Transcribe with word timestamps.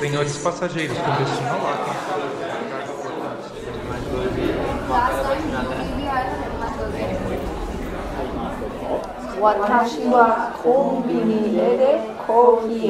Tem 0.00 0.16
outros 0.16 0.38
passageiros 0.38 0.96
com 0.96 1.10
destino 1.12 1.50
ao 1.50 1.60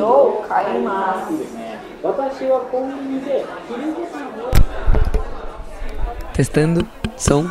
o 0.06 0.42
kaimasu. 0.48 1.46
Watashi 2.02 2.46
Testando 6.32 6.86
som 7.16 7.44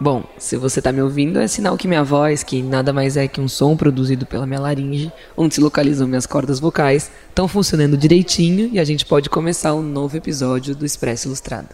Bom, 0.00 0.22
se 0.38 0.56
você 0.56 0.80
tá 0.80 0.92
me 0.92 1.02
ouvindo, 1.02 1.40
é 1.40 1.48
sinal 1.48 1.76
que 1.76 1.88
minha 1.88 2.04
voz, 2.04 2.44
que 2.44 2.62
nada 2.62 2.92
mais 2.92 3.16
é 3.16 3.26
que 3.26 3.40
um 3.40 3.48
som 3.48 3.76
produzido 3.76 4.24
pela 4.24 4.46
minha 4.46 4.60
laringe, 4.60 5.12
onde 5.36 5.56
se 5.56 5.60
localizam 5.60 6.06
minhas 6.06 6.24
cordas 6.24 6.60
vocais, 6.60 7.10
estão 7.28 7.48
funcionando 7.48 7.96
direitinho 7.96 8.70
e 8.72 8.78
a 8.78 8.84
gente 8.84 9.04
pode 9.04 9.28
começar 9.28 9.74
um 9.74 9.82
novo 9.82 10.16
episódio 10.16 10.76
do 10.76 10.86
Expresso 10.86 11.26
Ilustrado. 11.26 11.68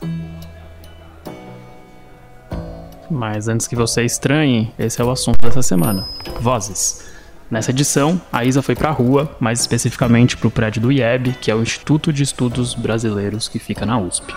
Mas 3.10 3.46
antes 3.46 3.66
que 3.66 3.76
você 3.76 4.02
estranhe, 4.02 4.72
esse 4.78 5.02
é 5.02 5.04
o 5.04 5.10
assunto 5.10 5.42
dessa 5.42 5.60
semana: 5.60 6.08
vozes. 6.40 7.04
Nessa 7.50 7.72
edição, 7.72 8.18
a 8.32 8.42
Isa 8.42 8.62
foi 8.62 8.74
pra 8.74 8.90
rua, 8.90 9.36
mais 9.38 9.60
especificamente 9.60 10.34
pro 10.34 10.50
prédio 10.50 10.80
do 10.80 10.90
IEB, 10.90 11.34
que 11.42 11.50
é 11.50 11.54
o 11.54 11.62
Instituto 11.62 12.10
de 12.10 12.22
Estudos 12.22 12.74
Brasileiros 12.74 13.48
que 13.48 13.58
fica 13.58 13.84
na 13.84 13.98
USP. 13.98 14.34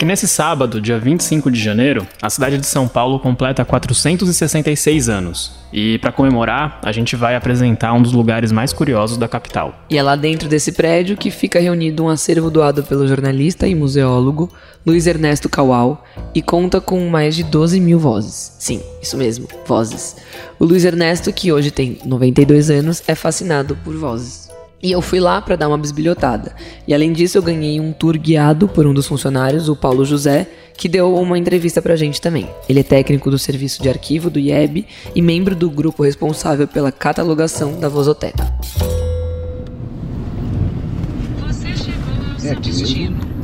Que 0.00 0.06
nesse 0.06 0.26
sábado, 0.26 0.80
dia 0.80 0.98
25 0.98 1.50
de 1.50 1.62
janeiro, 1.62 2.06
a 2.22 2.30
cidade 2.30 2.56
de 2.56 2.64
São 2.64 2.88
Paulo 2.88 3.20
completa 3.20 3.66
466 3.66 5.10
anos. 5.10 5.52
E 5.70 5.98
para 5.98 6.10
comemorar, 6.10 6.80
a 6.82 6.90
gente 6.90 7.14
vai 7.14 7.36
apresentar 7.36 7.92
um 7.92 8.00
dos 8.00 8.14
lugares 8.14 8.50
mais 8.50 8.72
curiosos 8.72 9.18
da 9.18 9.28
capital. 9.28 9.84
E 9.90 9.98
é 9.98 10.02
lá 10.02 10.16
dentro 10.16 10.48
desse 10.48 10.72
prédio 10.72 11.18
que 11.18 11.30
fica 11.30 11.60
reunido 11.60 12.02
um 12.02 12.08
acervo 12.08 12.50
doado 12.50 12.82
pelo 12.82 13.06
jornalista 13.06 13.68
e 13.68 13.74
museólogo 13.74 14.50
Luiz 14.86 15.06
Ernesto 15.06 15.50
Caual 15.50 16.02
e 16.34 16.40
conta 16.40 16.80
com 16.80 17.06
mais 17.10 17.36
de 17.36 17.44
12 17.44 17.78
mil 17.78 17.98
vozes. 17.98 18.56
Sim, 18.58 18.80
isso 19.02 19.18
mesmo, 19.18 19.48
vozes. 19.66 20.16
O 20.58 20.64
Luiz 20.64 20.82
Ernesto, 20.82 21.30
que 21.30 21.52
hoje 21.52 21.70
tem 21.70 21.98
92 22.06 22.70
anos, 22.70 23.02
é 23.06 23.14
fascinado 23.14 23.76
por 23.84 23.94
vozes. 23.94 24.49
E 24.82 24.90
eu 24.90 25.02
fui 25.02 25.20
lá 25.20 25.42
para 25.42 25.56
dar 25.56 25.68
uma 25.68 25.76
bisbilhotada. 25.76 26.54
E 26.88 26.94
além 26.94 27.12
disso, 27.12 27.36
eu 27.36 27.42
ganhei 27.42 27.78
um 27.78 27.92
tour 27.92 28.16
guiado 28.16 28.66
por 28.66 28.86
um 28.86 28.94
dos 28.94 29.06
funcionários, 29.06 29.68
o 29.68 29.76
Paulo 29.76 30.06
José, 30.06 30.48
que 30.74 30.88
deu 30.88 31.14
uma 31.14 31.38
entrevista 31.38 31.82
pra 31.82 31.96
gente 31.96 32.18
também. 32.18 32.48
Ele 32.66 32.80
é 32.80 32.82
técnico 32.82 33.30
do 33.30 33.38
serviço 33.38 33.82
de 33.82 33.90
arquivo 33.90 34.30
do 34.30 34.38
IEB 34.38 34.86
e 35.14 35.20
membro 35.20 35.54
do 35.54 35.68
grupo 35.70 36.02
responsável 36.02 36.66
pela 36.66 36.90
catalogação 36.90 37.78
da 37.78 37.90
Vozoteca. 37.90 38.50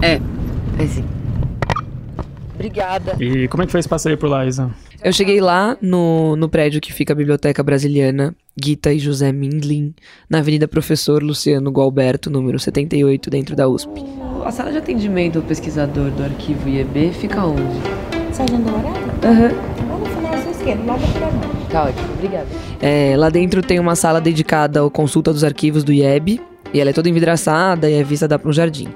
É, 0.00 0.20
é 0.82 0.86
sim. 0.86 1.04
Obrigada. 2.54 3.14
E 3.20 3.46
como 3.48 3.62
é 3.62 3.66
que 3.66 3.72
foi 3.72 3.80
esse 3.80 3.88
passeio 3.88 4.16
por 4.16 4.30
lá, 4.30 4.46
Isa? 4.46 4.70
Eu 5.04 5.12
cheguei 5.12 5.38
lá 5.42 5.76
no, 5.82 6.34
no 6.36 6.48
prédio 6.48 6.80
que 6.80 6.94
fica 6.94 7.12
a 7.12 7.16
Biblioteca 7.16 7.62
Brasiliana 7.62 8.34
Guita 8.58 8.90
e 8.90 8.98
José 8.98 9.32
Mindlin, 9.32 9.94
na 10.30 10.38
Avenida 10.38 10.66
Professor 10.66 11.22
Luciano 11.22 11.70
Gualberto, 11.70 12.30
número 12.30 12.58
78, 12.58 13.28
dentro 13.28 13.54
da 13.54 13.68
USP. 13.68 14.02
A 14.44 14.50
sala 14.50 14.72
de 14.72 14.78
atendimento 14.78 15.40
do 15.40 15.42
pesquisador 15.42 16.10
do 16.10 16.24
arquivo 16.24 16.66
IEB 16.66 17.12
fica 17.12 17.44
onde? 17.44 17.62
Sargento 18.32 18.62
Dourado? 18.62 19.26
Aham. 19.26 19.52
Lá 19.88 19.98
no 19.98 20.06
final 20.06 20.30
da 20.30 20.42
sua 20.42 20.50
esquerda, 20.52 20.84
lá 20.84 20.96
da. 20.96 21.68
Tá 21.70 21.84
ótimo, 21.84 22.12
obrigada. 22.14 22.46
É, 22.80 23.14
lá 23.16 23.28
dentro 23.28 23.60
tem 23.60 23.78
uma 23.78 23.94
sala 23.94 24.20
dedicada 24.22 24.82
à 24.82 24.90
consulta 24.90 25.34
dos 25.34 25.44
arquivos 25.44 25.84
do 25.84 25.92
IEB, 25.92 26.40
e 26.72 26.80
ela 26.80 26.90
é 26.90 26.92
toda 26.92 27.08
envidraçada 27.10 27.90
e 27.90 28.00
a 28.00 28.04
vista 28.04 28.26
dá 28.26 28.38
para 28.38 28.48
um 28.48 28.52
jardim. 28.52 28.88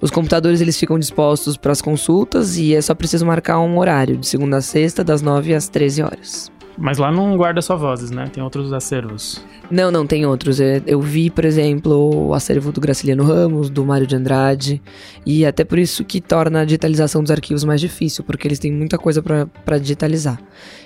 Os 0.00 0.10
computadores 0.10 0.60
eles 0.60 0.78
ficam 0.78 0.98
dispostos 0.98 1.56
para 1.56 1.72
as 1.72 1.80
consultas 1.80 2.58
e 2.58 2.74
é 2.74 2.82
só 2.82 2.94
preciso 2.94 3.24
marcar 3.24 3.60
um 3.60 3.78
horário, 3.78 4.16
de 4.16 4.26
segunda 4.26 4.58
a 4.58 4.62
sexta, 4.62 5.02
das 5.02 5.22
9 5.22 5.54
às 5.54 5.68
13 5.68 6.02
horas. 6.02 6.55
Mas 6.78 6.98
lá 6.98 7.10
não 7.10 7.36
guarda 7.36 7.62
só 7.62 7.76
vozes, 7.76 8.10
né? 8.10 8.28
Tem 8.32 8.42
outros 8.42 8.72
acervos. 8.72 9.42
Não, 9.70 9.90
não, 9.90 10.06
tem 10.06 10.26
outros. 10.26 10.60
É, 10.60 10.82
Eu 10.86 11.00
vi, 11.00 11.30
por 11.30 11.44
exemplo, 11.44 12.28
o 12.28 12.34
acervo 12.34 12.70
do 12.70 12.80
Graciliano 12.80 13.24
Ramos, 13.24 13.70
do 13.70 13.84
Mário 13.84 14.06
de 14.06 14.14
Andrade, 14.14 14.82
e 15.24 15.46
até 15.46 15.64
por 15.64 15.78
isso 15.78 16.04
que 16.04 16.20
torna 16.20 16.60
a 16.60 16.64
digitalização 16.64 17.22
dos 17.22 17.30
arquivos 17.30 17.64
mais 17.64 17.80
difícil, 17.80 18.22
porque 18.24 18.46
eles 18.46 18.58
têm 18.58 18.72
muita 18.72 18.98
coisa 18.98 19.22
para 19.22 19.78
digitalizar. 19.78 20.38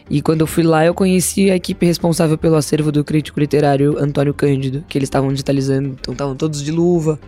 E 0.08 0.22
quando 0.22 0.40
eu 0.40 0.46
fui 0.46 0.62
lá, 0.62 0.84
eu 0.84 0.94
conheci 0.94 1.50
a 1.50 1.56
equipe 1.56 1.84
responsável 1.84 2.38
pelo 2.38 2.56
acervo 2.56 2.90
do 2.90 3.04
crítico 3.04 3.38
literário 3.38 3.96
Antônio 3.98 4.32
Cândido, 4.32 4.84
que 4.88 4.96
eles 4.96 5.06
estavam 5.08 5.30
digitalizando, 5.30 5.96
então 6.00 6.12
estavam 6.12 6.34
todos 6.34 6.62
de 6.62 6.70
luva, 6.72 7.18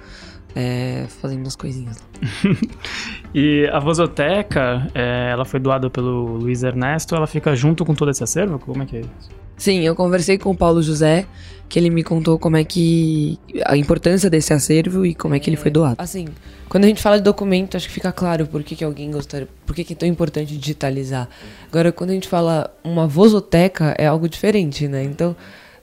é, 0.54 1.06
fazendo 1.20 1.40
umas 1.40 1.56
coisinhas. 1.56 2.02
E 3.34 3.66
a 3.72 3.78
Vozoteca, 3.78 4.90
é, 4.94 5.30
ela 5.32 5.46
foi 5.46 5.58
doada 5.58 5.88
pelo 5.88 6.36
Luiz 6.36 6.62
Ernesto, 6.62 7.14
ela 7.14 7.26
fica 7.26 7.56
junto 7.56 7.82
com 7.82 7.94
todo 7.94 8.10
esse 8.10 8.22
acervo? 8.22 8.58
Como 8.58 8.82
é 8.82 8.86
que 8.86 8.96
é 8.96 9.00
isso? 9.00 9.30
Sim, 9.56 9.80
eu 9.80 9.94
conversei 9.94 10.36
com 10.36 10.50
o 10.50 10.56
Paulo 10.56 10.82
José, 10.82 11.26
que 11.66 11.78
ele 11.78 11.88
me 11.88 12.02
contou 12.02 12.38
como 12.38 12.56
é 12.56 12.64
que. 12.64 13.38
a 13.64 13.76
importância 13.76 14.28
desse 14.28 14.52
acervo 14.52 15.06
e 15.06 15.14
como 15.14 15.34
é 15.34 15.38
que 15.38 15.48
ele 15.48 15.56
foi 15.56 15.70
doado. 15.70 15.96
Assim, 15.98 16.26
quando 16.68 16.84
a 16.84 16.88
gente 16.88 17.00
fala 17.00 17.16
de 17.16 17.22
documento, 17.22 17.76
acho 17.76 17.86
que 17.86 17.94
fica 17.94 18.12
claro 18.12 18.46
por 18.46 18.62
que, 18.62 18.76
que 18.76 18.84
alguém 18.84 19.10
gostaria. 19.10 19.48
por 19.64 19.74
que, 19.74 19.84
que 19.84 19.94
é 19.94 19.96
tão 19.96 20.08
importante 20.08 20.56
digitalizar. 20.56 21.28
Agora, 21.70 21.92
quando 21.92 22.10
a 22.10 22.14
gente 22.14 22.28
fala 22.28 22.70
uma 22.84 23.06
vozoteca, 23.06 23.94
é 23.96 24.06
algo 24.06 24.28
diferente, 24.28 24.88
né? 24.88 25.04
Então, 25.04 25.34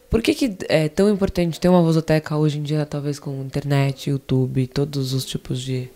por 0.09 0.21
que, 0.21 0.33
que 0.33 0.55
é 0.67 0.89
tão 0.89 1.09
importante 1.09 1.59
ter 1.59 1.69
uma 1.69 1.81
vozoteca 1.81 2.35
hoje 2.35 2.59
em 2.59 2.63
dia, 2.63 2.85
talvez 2.85 3.19
com 3.19 3.41
internet, 3.41 4.09
YouTube, 4.09 4.67
todos 4.67 5.13
os 5.13 5.25
tipos 5.25 5.61
de 5.61 5.89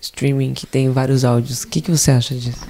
streaming 0.00 0.54
que 0.54 0.66
tem 0.66 0.90
vários 0.90 1.24
áudios? 1.24 1.62
O 1.62 1.68
que, 1.68 1.80
que 1.80 1.90
você 1.90 2.10
acha 2.10 2.34
disso? 2.34 2.66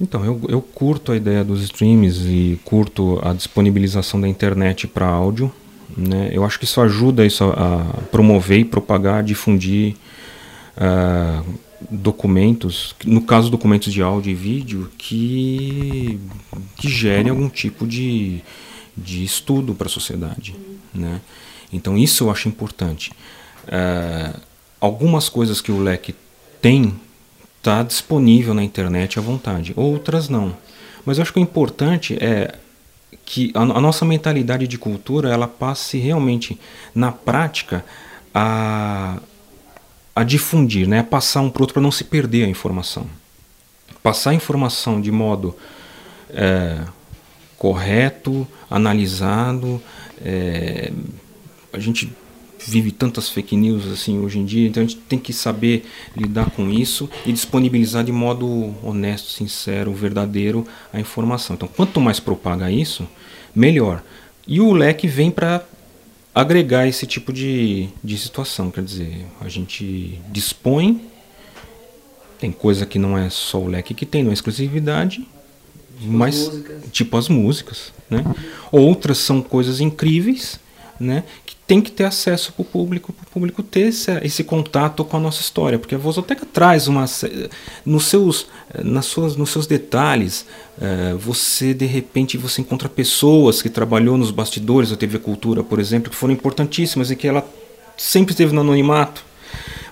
Então, 0.00 0.24
eu, 0.24 0.40
eu 0.48 0.62
curto 0.62 1.12
a 1.12 1.16
ideia 1.16 1.44
dos 1.44 1.62
streams 1.62 2.20
e 2.26 2.58
curto 2.64 3.20
a 3.22 3.34
disponibilização 3.34 4.20
da 4.20 4.26
internet 4.26 4.86
para 4.86 5.06
áudio. 5.06 5.52
Né? 5.96 6.30
Eu 6.32 6.44
acho 6.44 6.58
que 6.58 6.64
isso 6.64 6.80
ajuda 6.80 7.26
isso 7.26 7.44
a, 7.44 7.82
a 7.82 8.00
promover 8.10 8.60
e 8.60 8.64
propagar, 8.64 9.22
difundir 9.22 9.96
ah, 10.76 11.42
documentos, 11.90 12.94
no 13.04 13.22
caso 13.22 13.50
documentos 13.50 13.92
de 13.92 14.02
áudio 14.02 14.30
e 14.30 14.34
vídeo, 14.34 14.90
que, 14.96 16.18
que 16.76 16.88
gerem 16.88 17.30
algum 17.30 17.48
tipo 17.48 17.86
de, 17.86 18.40
de 19.00 19.24
estudo 19.24 19.74
para 19.74 19.86
a 19.86 19.90
sociedade. 19.90 20.54
Né? 20.94 21.20
Então, 21.72 21.96
isso 21.96 22.24
eu 22.24 22.30
acho 22.30 22.48
importante. 22.48 23.12
Ah, 23.66 24.38
algumas 24.80 25.28
coisas 25.28 25.60
que 25.60 25.72
o 25.72 25.80
leque 25.80 26.14
tem 26.60 26.94
está 27.58 27.82
disponível 27.82 28.54
na 28.54 28.64
internet 28.64 29.18
à 29.18 29.22
vontade, 29.22 29.72
outras 29.76 30.28
não. 30.28 30.56
Mas 31.04 31.18
eu 31.18 31.22
acho 31.22 31.32
que 31.32 31.38
o 31.38 31.42
importante 31.42 32.16
é 32.20 32.54
que 33.24 33.52
a, 33.54 33.60
a 33.60 33.80
nossa 33.80 34.04
mentalidade 34.04 34.66
de 34.66 34.78
cultura 34.78 35.30
ela 35.30 35.46
passe 35.46 35.98
realmente 35.98 36.58
na 36.94 37.12
prática 37.12 37.84
a, 38.34 39.18
a 40.14 40.24
difundir, 40.24 40.88
né? 40.88 41.00
a 41.00 41.04
passar 41.04 41.40
um 41.40 41.50
para 41.50 41.62
outro 41.62 41.74
para 41.74 41.82
não 41.82 41.92
se 41.92 42.04
perder 42.04 42.44
a 42.44 42.48
informação. 42.48 43.06
Passar 44.02 44.30
a 44.30 44.34
informação 44.34 45.00
de 45.00 45.10
modo 45.10 45.54
é, 46.30 46.80
correto, 47.60 48.48
analisado. 48.70 49.82
é, 50.24 50.90
a 51.70 51.78
gente 51.78 52.10
vive 52.58 52.90
tantas 52.90 53.28
fake 53.28 53.54
news 53.54 53.86
assim 53.86 54.18
hoje 54.18 54.38
em 54.38 54.46
dia, 54.46 54.66
então 54.66 54.82
a 54.82 54.86
gente 54.86 54.98
tem 55.00 55.18
que 55.18 55.32
saber 55.32 55.84
lidar 56.16 56.50
com 56.50 56.70
isso 56.70 57.08
e 57.26 57.32
disponibilizar 57.32 58.02
de 58.02 58.12
modo 58.12 58.74
honesto, 58.82 59.30
sincero, 59.30 59.92
verdadeiro 59.92 60.66
a 60.90 60.98
informação. 60.98 61.54
Então, 61.54 61.68
quanto 61.68 62.00
mais 62.00 62.18
propaga 62.18 62.70
isso, 62.70 63.06
melhor. 63.54 64.02
E 64.48 64.58
o 64.58 64.72
leque 64.72 65.06
vem 65.06 65.30
para 65.30 65.62
agregar 66.34 66.88
esse 66.88 67.06
tipo 67.06 67.30
de, 67.30 67.90
de 68.02 68.16
situação, 68.16 68.70
quer 68.70 68.82
dizer, 68.82 69.26
a 69.38 69.48
gente 69.50 70.18
dispõe, 70.30 70.98
tem 72.38 72.50
coisa 72.50 72.86
que 72.86 72.98
não 72.98 73.18
é 73.18 73.28
só 73.28 73.58
o 73.58 73.68
leque 73.68 73.92
que 73.92 74.06
tem, 74.06 74.22
não 74.22 74.30
é 74.30 74.34
exclusividade, 74.34 75.26
mas 76.00 76.50
tipo 76.90 77.16
as 77.16 77.28
músicas, 77.28 77.92
né? 78.08 78.24
Outras 78.72 79.18
são 79.18 79.40
coisas 79.42 79.80
incríveis, 79.80 80.58
né? 80.98 81.24
Que 81.46 81.54
tem 81.66 81.80
que 81.80 81.90
ter 81.92 82.04
acesso 82.04 82.52
para 82.52 82.62
o 82.62 82.64
público, 82.64 83.12
para 83.12 83.24
o 83.24 83.30
público 83.30 83.62
ter 83.62 83.88
esse, 83.88 84.10
esse 84.22 84.42
contato 84.42 85.04
com 85.04 85.16
a 85.16 85.20
nossa 85.20 85.40
história, 85.40 85.78
porque 85.78 85.94
a 85.94 85.98
Vozoteca 85.98 86.44
traz 86.44 86.88
uma 86.88 87.04
nos 87.86 88.06
seus, 88.06 88.46
nas 88.82 89.06
suas, 89.06 89.36
nos 89.36 89.50
seus 89.50 89.66
detalhes, 89.68 90.46
eh, 90.80 91.14
você 91.18 91.72
de 91.72 91.86
repente 91.86 92.36
você 92.36 92.60
encontra 92.60 92.88
pessoas 92.88 93.62
que 93.62 93.68
trabalhou 93.70 94.18
nos 94.18 94.30
bastidores 94.32 94.90
da 94.90 94.96
TV 94.96 95.18
Cultura, 95.20 95.62
por 95.62 95.78
exemplo, 95.78 96.10
que 96.10 96.16
foram 96.16 96.34
importantíssimas 96.34 97.10
e 97.10 97.16
que 97.16 97.28
ela 97.28 97.46
sempre 97.96 98.32
esteve 98.32 98.52
no 98.52 98.62
anonimato. 98.62 99.24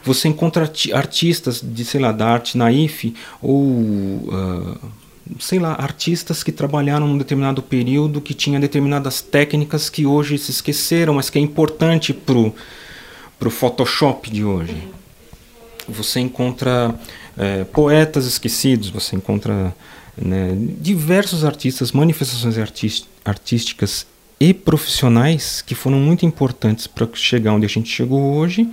Você 0.05 0.29
encontra 0.29 0.63
arti- 0.65 0.93
artistas 0.93 1.61
de, 1.63 1.85
sei 1.85 2.01
lá, 2.01 2.11
da 2.13 2.27
arte 2.27 2.57
naif 2.59 3.15
ou 3.43 4.29
ah, 4.33 4.77
sei 5.39 5.59
lá, 5.59 5.73
artistas 5.73 6.43
que 6.43 6.53
trabalharam 6.53 7.07
num 7.07 7.19
determinado 7.19 7.63
período, 7.63 8.21
que 8.21 8.35
tinha 8.35 8.59
determinadas 8.59 9.21
técnicas 9.21 9.91
que 9.91 10.07
hoje 10.07 10.39
se 10.39 10.51
esqueceram, 10.51 11.15
mas 11.15 11.31
que 11.31 11.39
é 11.39 11.43
importante 11.43 12.13
pro 12.13 12.55
pro 13.39 13.51
Photoshop 13.51 14.31
de 14.31 14.45
hoje. 14.45 14.89
Você 15.89 16.21
encontra 16.21 16.95
é, 17.37 17.65
poetas 17.65 18.27
esquecidos, 18.27 18.91
você 18.91 19.15
encontra 19.15 19.75
né, 20.21 20.57
diversos 20.81 21.45
artistas, 21.45 21.93
manifestações 21.93 22.57
artísticas 23.25 24.07
e 24.41 24.53
profissionais 24.53 25.63
que 25.63 25.75
foram 25.75 25.99
muito 25.99 26.27
importantes 26.27 26.87
para 26.87 27.09
chegar 27.15 27.53
onde 27.53 27.67
a 27.67 27.69
gente 27.69 27.91
chegou 27.91 28.35
hoje 28.35 28.69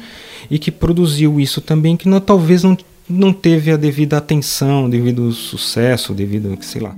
e 0.49 0.59
que 0.59 0.71
produziu 0.71 1.39
isso 1.39 1.61
também 1.61 1.95
que 1.95 2.07
não, 2.07 2.19
talvez 2.19 2.63
não, 2.63 2.77
não 3.09 3.31
teve 3.31 3.71
a 3.71 3.77
devida 3.77 4.17
atenção, 4.17 4.89
devido 4.89 5.31
sucesso, 5.31 6.13
devido, 6.13 6.57
sei 6.61 6.81
lá. 6.81 6.95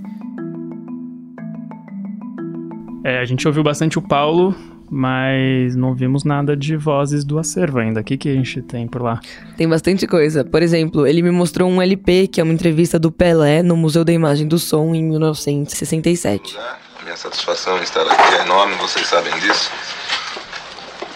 É, 3.04 3.20
a 3.20 3.26
gente 3.26 3.48
ouviu 3.48 3.64
bastante 3.64 3.98
o 3.98 4.02
Paulo, 4.02 4.56
mas 4.90 5.76
não 5.76 5.94
vimos 5.94 6.24
nada 6.24 6.56
de 6.56 6.76
vozes 6.76 7.24
do 7.24 7.38
acervo 7.40 7.80
ainda. 7.80 8.02
O 8.02 8.04
que, 8.04 8.18
que 8.18 8.30
a 8.30 8.34
gente 8.34 8.62
tem 8.62 8.88
por 8.88 9.02
lá? 9.02 9.20
Tem 9.56 9.68
bastante 9.68 10.08
coisa. 10.08 10.44
Por 10.44 10.62
exemplo, 10.62 11.06
ele 11.06 11.22
me 11.22 11.32
mostrou 11.32 11.70
um 11.70 11.82
LP, 11.82 12.28
que 12.28 12.42
é 12.42 12.44
uma 12.44 12.54
entrevista 12.54 12.98
do 12.98 13.12
Pelé 13.12 13.62
no 13.62 13.76
Museu 13.76 14.04
da 14.04 14.14
Imagem 14.14 14.48
do 14.48 14.58
Som 14.58 14.96
em 14.96 15.04
1967. 15.04 16.56
né? 16.56 16.62
Minha 17.04 17.16
satisfação 17.16 17.78
em 17.78 17.84
estar 17.84 18.02
aqui 18.02 18.36
é 18.36 18.42
enorme, 18.42 18.76
vocês 18.76 19.08
sabem 19.08 19.34
disso. 19.40 19.72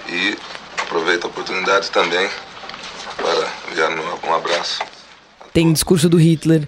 E 0.08 0.38
aproveito 0.82 1.26
a 1.26 1.28
oportunidade 1.28 1.92
também 1.92 2.30
para 3.18 3.61
um 4.28 4.34
abraço. 4.34 4.82
Tem 5.54 5.72
discurso 5.72 6.10
do 6.10 6.18
Hitler. 6.18 6.68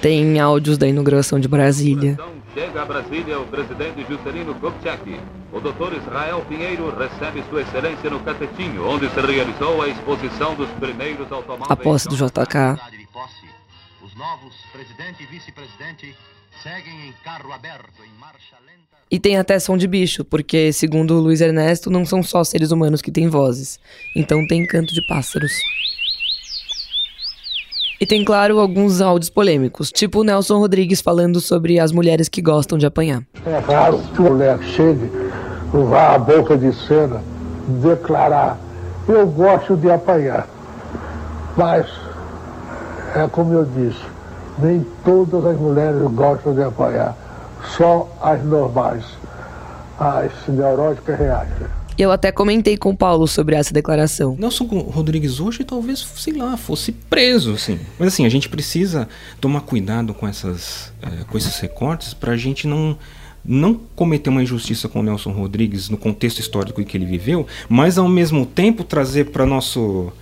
Tem 0.00 0.40
áudios 0.40 0.78
da 0.78 0.86
inauguração 0.86 1.38
de 1.38 1.48
Brasília. 1.48 2.18
Chega 2.54 2.82
a 2.82 2.84
Brasília 2.84 3.38
o 3.38 3.46
presidente 3.46 4.04
Juscelino 4.08 4.54
Kubitschek. 4.54 5.20
O 5.52 5.60
doutor 5.60 5.92
Israel 5.92 6.44
Pinheiro 6.48 6.92
recebe 6.96 7.44
sua 7.48 7.62
excelência 7.62 8.10
no 8.10 8.20
Catetinho, 8.20 8.88
onde 8.88 9.08
se 9.08 9.20
realizou 9.20 9.82
a 9.82 9.88
exposição 9.88 10.54
dos 10.54 10.68
primeiros 10.70 11.30
automóveis. 11.30 11.70
A 11.70 11.76
posse 11.76 12.08
do 12.08 12.16
JK. 12.16 12.80
Os 14.02 14.14
novos 14.16 14.54
presidente 14.72 15.22
e 15.22 15.26
vice-presidente 15.26 16.16
seguem 16.62 17.08
em 17.08 17.12
carro 17.24 17.52
aberto, 17.52 18.02
em 18.04 18.18
marcha 18.18 18.56
lenta. 18.64 18.96
E 19.10 19.18
tem 19.18 19.36
até 19.36 19.58
som 19.58 19.76
de 19.76 19.86
bicho, 19.86 20.24
porque, 20.24 20.72
segundo 20.72 21.16
o 21.16 21.20
Luiz 21.20 21.40
Ernesto, 21.40 21.90
não 21.90 22.04
são 22.04 22.22
só 22.22 22.44
seres 22.44 22.70
humanos 22.70 23.02
que 23.02 23.10
têm 23.10 23.28
vozes. 23.28 23.80
Então 24.14 24.46
tem 24.46 24.66
canto 24.66 24.94
de 24.94 25.04
pássaros. 25.06 25.52
E 28.00 28.06
tem, 28.06 28.24
claro, 28.24 28.58
alguns 28.58 29.00
áudios 29.00 29.28
polêmicos, 29.28 29.90
tipo 29.90 30.20
o 30.20 30.24
Nelson 30.24 30.58
Rodrigues 30.58 31.02
falando 31.02 31.38
sobre 31.38 31.78
as 31.78 31.92
mulheres 31.92 32.30
que 32.30 32.40
gostam 32.40 32.78
de 32.78 32.86
apanhar. 32.86 33.22
É 33.44 33.58
raro 33.58 33.98
que 34.14 34.22
o 34.22 34.32
mulher 34.32 34.58
chegue, 34.62 35.10
vá 35.70 36.14
à 36.14 36.18
boca 36.18 36.56
de 36.56 36.72
cena, 36.86 37.22
declarar: 37.82 38.58
Eu 39.06 39.26
gosto 39.26 39.76
de 39.76 39.90
apanhar. 39.90 40.48
Mas, 41.56 41.86
é 43.14 43.28
como 43.28 43.52
eu 43.52 43.66
disse, 43.66 44.00
nem 44.62 44.84
todas 45.04 45.44
as 45.44 45.58
mulheres 45.58 46.00
gostam 46.12 46.54
de 46.54 46.62
apanhar, 46.62 47.16
só 47.76 48.08
as 48.20 48.44
normais, 48.44 49.04
as 49.98 50.32
neuróticas 50.48 51.18
reais. 51.18 51.48
E 51.98 52.02
eu 52.02 52.10
até 52.10 52.32
comentei 52.32 52.78
com 52.78 52.90
o 52.90 52.96
Paulo 52.96 53.28
sobre 53.28 53.54
essa 53.54 53.74
declaração. 53.74 54.34
Nelson 54.38 54.64
Rodrigues 54.64 55.38
hoje 55.38 55.64
talvez, 55.64 55.98
sei 56.16 56.32
lá, 56.32 56.56
fosse 56.56 56.92
preso, 56.92 57.52
assim. 57.52 57.78
Mas 57.98 58.08
assim, 58.08 58.24
a 58.24 58.28
gente 58.30 58.48
precisa 58.48 59.06
tomar 59.38 59.60
cuidado 59.60 60.14
com, 60.14 60.26
essas, 60.26 60.92
é, 61.02 61.24
com 61.24 61.36
esses 61.36 61.58
recortes 61.58 62.14
para 62.14 62.32
a 62.32 62.36
gente 62.36 62.66
não 62.66 62.96
não 63.42 63.74
cometer 63.96 64.28
uma 64.28 64.42
injustiça 64.42 64.86
com 64.86 65.00
o 65.00 65.02
Nelson 65.02 65.32
Rodrigues 65.32 65.88
no 65.88 65.96
contexto 65.96 66.40
histórico 66.40 66.80
em 66.80 66.84
que 66.84 66.96
ele 66.96 67.06
viveu, 67.06 67.46
mas 67.70 67.96
ao 67.96 68.06
mesmo 68.06 68.44
tempo 68.44 68.84
trazer 68.84 69.30
para 69.30 69.46
nosso 69.46 70.12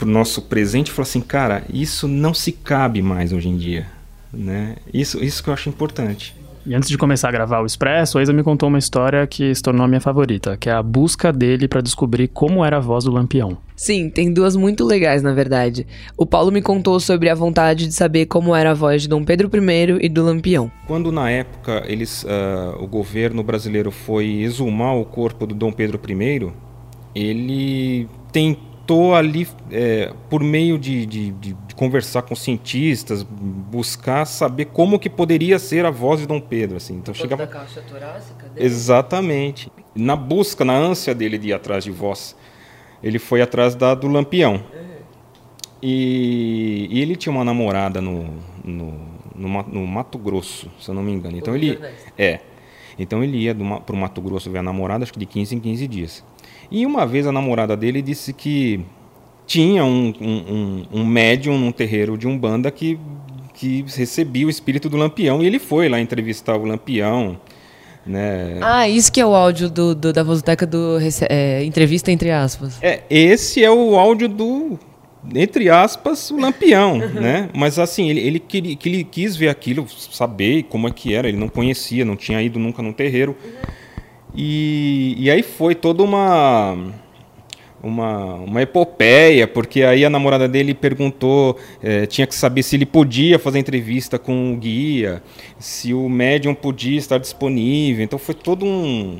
pro 0.00 0.08
nosso 0.08 0.42
presente 0.42 0.88
e 0.88 0.90
falar 0.90 1.06
assim, 1.06 1.20
cara, 1.20 1.62
isso 1.72 2.08
não 2.08 2.32
se 2.32 2.52
cabe 2.52 3.02
mais 3.02 3.32
hoje 3.32 3.48
em 3.48 3.56
dia, 3.56 3.86
né? 4.32 4.76
Isso 4.92 5.22
isso 5.22 5.42
que 5.42 5.50
eu 5.50 5.54
acho 5.54 5.68
importante. 5.68 6.34
E 6.66 6.74
antes 6.74 6.90
de 6.90 6.98
começar 6.98 7.28
a 7.28 7.32
gravar 7.32 7.60
o 7.60 7.66
Expresso, 7.66 8.18
a 8.18 8.22
Isa 8.22 8.34
me 8.34 8.42
contou 8.42 8.68
uma 8.68 8.78
história 8.78 9.26
que 9.26 9.54
se 9.54 9.62
tornou 9.62 9.84
a 9.84 9.88
minha 9.88 10.00
favorita, 10.00 10.58
que 10.58 10.68
é 10.68 10.72
a 10.72 10.82
busca 10.82 11.32
dele 11.32 11.66
para 11.66 11.80
descobrir 11.80 12.28
como 12.28 12.62
era 12.64 12.76
a 12.76 12.80
voz 12.80 13.04
do 13.04 13.10
Lampião. 13.10 13.56
Sim, 13.74 14.10
tem 14.10 14.30
duas 14.30 14.54
muito 14.56 14.84
legais, 14.84 15.22
na 15.22 15.32
verdade. 15.32 15.86
O 16.18 16.26
Paulo 16.26 16.52
me 16.52 16.60
contou 16.60 17.00
sobre 17.00 17.30
a 17.30 17.34
vontade 17.34 17.86
de 17.86 17.94
saber 17.94 18.26
como 18.26 18.54
era 18.54 18.72
a 18.72 18.74
voz 18.74 19.02
de 19.02 19.08
Dom 19.08 19.24
Pedro 19.24 19.50
I 19.54 19.98
e 20.04 20.08
do 20.08 20.22
Lampião. 20.22 20.70
Quando 20.86 21.10
na 21.10 21.30
época 21.30 21.82
eles, 21.86 22.24
uh, 22.24 22.76
o 22.78 22.86
governo 22.86 23.42
brasileiro 23.42 23.90
foi 23.90 24.42
exumar 24.42 24.96
o 24.96 25.04
corpo 25.04 25.46
do 25.46 25.54
Dom 25.54 25.72
Pedro 25.72 25.98
I, 26.06 26.52
ele 27.14 28.06
tentou 28.90 29.14
ali, 29.14 29.46
é, 29.70 30.12
por 30.28 30.42
meio 30.42 30.76
de, 30.76 31.06
de, 31.06 31.30
de, 31.30 31.56
conversar 31.76 32.22
com 32.22 32.34
cientistas, 32.34 33.22
buscar 33.22 34.26
saber 34.26 34.66
como 34.66 34.98
que 34.98 35.08
poderia 35.08 35.58
ser 35.58 35.86
a 35.86 35.90
voz 35.90 36.20
de 36.20 36.26
Dom 36.26 36.40
Pedro. 36.40 36.76
Assim. 36.76 36.94
Então 36.96 37.14
chegava. 37.14 37.46
Da 37.46 37.52
caixa 37.52 37.80
torácica 37.82 38.48
dele? 38.48 38.66
Exatamente. 38.66 39.70
Na 39.94 40.16
busca, 40.16 40.64
na 40.64 40.74
ânsia 40.74 41.14
dele 41.14 41.38
de 41.38 41.48
ir 41.48 41.52
atrás 41.52 41.84
de 41.84 41.90
voz, 41.90 42.36
ele 43.02 43.18
foi 43.18 43.40
atrás 43.40 43.74
da 43.74 43.94
do 43.94 44.08
Lampião. 44.08 44.60
E, 45.82 46.88
e 46.90 47.00
ele 47.00 47.16
tinha 47.16 47.32
uma 47.32 47.44
namorada 47.44 48.02
no, 48.02 48.24
no, 48.62 48.98
no, 49.34 49.62
no, 49.62 49.86
Mato 49.86 50.18
Grosso, 50.18 50.70
se 50.78 50.90
eu 50.90 50.94
não 50.94 51.02
me 51.02 51.12
engano. 51.12 51.38
Então 51.38 51.54
ele 51.54 51.78
é. 52.18 52.40
Então 52.98 53.24
ele 53.24 53.38
ia 53.38 53.54
para 53.54 53.94
o 53.94 53.98
Mato 53.98 54.20
Grosso 54.20 54.50
ver 54.50 54.58
a 54.58 54.62
namorada, 54.62 55.04
acho 55.04 55.12
que 55.12 55.18
de 55.18 55.24
15 55.24 55.54
em 55.54 55.60
15 55.60 55.88
dias. 55.88 56.24
E 56.70 56.86
uma 56.86 57.06
vez 57.06 57.26
a 57.26 57.32
namorada 57.32 57.76
dele 57.76 58.00
disse 58.00 58.32
que 58.32 58.80
tinha 59.46 59.84
um, 59.84 60.14
um, 60.20 60.86
um, 60.92 61.04
médium 61.04 61.58
num 61.58 61.72
terreiro 61.72 62.16
de 62.16 62.28
Umbanda 62.28 62.70
que, 62.70 62.98
que 63.52 63.84
recebia 63.96 64.46
o 64.46 64.50
espírito 64.50 64.88
do 64.88 64.96
Lampião. 64.96 65.42
E 65.42 65.46
ele 65.46 65.58
foi 65.58 65.88
lá 65.88 65.98
entrevistar 66.00 66.56
o 66.56 66.64
Lampião. 66.64 67.36
Né? 68.06 68.58
Ah, 68.62 68.88
isso 68.88 69.10
que 69.10 69.20
é 69.20 69.26
o 69.26 69.34
áudio 69.34 69.68
do, 69.68 69.94
do 69.94 70.12
da 70.12 70.22
Vozoteca 70.22 70.64
do 70.64 70.98
é, 71.28 71.64
Entrevista 71.64 72.12
Entre 72.12 72.30
Aspas. 72.30 72.78
É, 72.80 73.02
esse 73.10 73.62
é 73.62 73.70
o 73.70 73.96
áudio 73.96 74.28
do 74.28 74.78
entre 75.34 75.68
aspas, 75.68 76.30
o 76.30 76.38
Lampião, 76.38 76.96
né? 77.12 77.50
Mas 77.54 77.78
assim, 77.78 78.08
ele, 78.08 78.20
ele, 78.20 78.40
que 78.40 78.78
ele 78.86 79.04
quis 79.04 79.36
ver 79.36 79.48
aquilo, 79.48 79.86
saber 79.88 80.62
como 80.64 80.88
é 80.88 80.90
que 80.90 81.14
era, 81.14 81.28
ele 81.28 81.36
não 81.36 81.48
conhecia, 81.48 82.04
não 82.04 82.16
tinha 82.16 82.40
ido 82.40 82.58
nunca 82.58 82.82
num 82.82 82.92
terreiro. 82.92 83.36
E, 84.34 85.16
e 85.18 85.30
aí 85.30 85.42
foi 85.42 85.74
toda 85.74 86.02
uma, 86.02 86.76
uma, 87.82 88.34
uma 88.34 88.62
epopeia, 88.62 89.46
porque 89.46 89.82
aí 89.82 90.04
a 90.04 90.10
namorada 90.10 90.48
dele 90.48 90.74
perguntou, 90.74 91.58
é, 91.82 92.06
tinha 92.06 92.26
que 92.26 92.34
saber 92.34 92.62
se 92.62 92.76
ele 92.76 92.86
podia 92.86 93.38
fazer 93.38 93.58
entrevista 93.58 94.18
com 94.18 94.52
o 94.52 94.56
guia, 94.56 95.22
se 95.58 95.94
o 95.94 96.08
médium 96.08 96.54
podia 96.54 96.98
estar 96.98 97.18
disponível. 97.18 98.04
Então 98.04 98.18
foi 98.18 98.34
todo 98.34 98.64
um, 98.64 99.18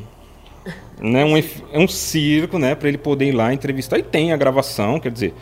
né, 1.01 1.25
um, 1.25 1.83
um 1.83 1.89
circo, 1.89 2.59
né, 2.59 2.75
para 2.75 2.89
ele 2.89 2.99
poder 2.99 3.27
ir 3.27 3.33
lá 3.33 3.53
entrevistar. 3.53 3.99
E 3.99 4.03
tem 4.03 4.33
a 4.33 4.37
gravação, 4.37 5.01
quer 5.01 5.11
dizer, 5.11 5.35